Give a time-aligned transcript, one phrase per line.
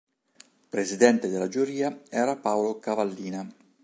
[0.71, 3.47] Presidente della giuria era Paolo Cavallina.